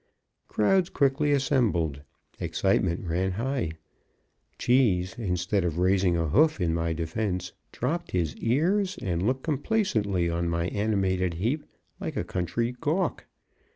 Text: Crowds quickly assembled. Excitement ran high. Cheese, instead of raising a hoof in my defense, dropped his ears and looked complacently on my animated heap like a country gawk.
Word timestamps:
Crowds 0.47 0.89
quickly 0.89 1.31
assembled. 1.31 2.01
Excitement 2.39 3.05
ran 3.07 3.33
high. 3.33 3.69
Cheese, 4.57 5.13
instead 5.19 5.63
of 5.63 5.77
raising 5.77 6.17
a 6.17 6.29
hoof 6.29 6.59
in 6.59 6.73
my 6.73 6.91
defense, 6.91 7.51
dropped 7.71 8.09
his 8.09 8.35
ears 8.37 8.97
and 8.99 9.21
looked 9.21 9.43
complacently 9.43 10.27
on 10.27 10.49
my 10.49 10.69
animated 10.69 11.35
heap 11.35 11.65
like 11.99 12.17
a 12.17 12.23
country 12.23 12.75
gawk. 12.81 13.27